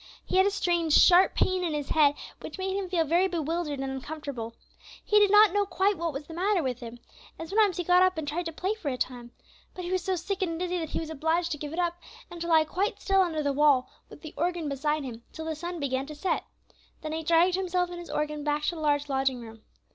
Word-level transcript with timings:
He 0.25 0.37
had 0.37 0.47
a 0.47 0.49
strange, 0.49 0.93
sharp 0.93 1.35
pain 1.35 1.63
in 1.63 1.75
his 1.75 1.89
head, 1.89 2.15
which 2.39 2.57
made 2.57 2.75
him 2.75 2.89
feel 2.89 3.03
very 3.05 3.27
bewildered 3.27 3.79
and 3.79 3.91
uncomfortable. 3.91 4.55
He 5.05 5.19
did 5.19 5.29
not 5.29 5.53
know 5.53 5.67
what 5.69 6.11
was 6.11 6.25
the 6.25 6.33
matter 6.33 6.63
with 6.63 6.79
him, 6.79 6.97
and 7.37 7.47
sometimes 7.47 7.77
he 7.77 7.83
got 7.83 8.01
up 8.01 8.17
and 8.17 8.27
tried 8.27 8.47
to 8.47 8.51
play 8.51 8.73
for 8.73 8.87
a 8.87 8.93
little 8.93 9.07
time, 9.07 9.31
but 9.75 9.85
he 9.85 9.91
was 9.91 10.03
so 10.03 10.15
sick 10.15 10.41
and 10.41 10.57
dizzy 10.59 10.79
that 10.79 10.89
he 10.89 10.99
was 10.99 11.11
obliged 11.11 11.51
to 11.51 11.59
give 11.59 11.71
it 11.71 11.77
up, 11.77 11.99
and 12.31 12.41
to 12.41 12.47
lie 12.47 12.63
quite 12.65 12.99
still 12.99 13.21
under 13.21 13.43
the 13.43 13.53
wall, 13.53 13.91
with 14.09 14.23
the 14.23 14.33
organ 14.37 14.67
beside 14.67 15.03
him, 15.03 15.21
till 15.33 15.45
the 15.45 15.53
sun 15.53 15.79
began 15.79 16.07
to 16.07 16.15
set. 16.15 16.45
Then 17.03 17.11
he 17.11 17.21
dragged 17.21 17.53
himself 17.53 17.91
and 17.91 17.99
his 17.99 18.09
organ 18.09 18.43
back 18.43 18.63
to 18.63 18.69
the 18.75 18.81
large 18.81 19.07
lodging 19.07 19.39
room. 19.39 19.61